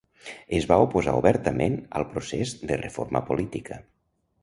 [0.59, 3.83] Es va oposar obertament al procés de reforma política.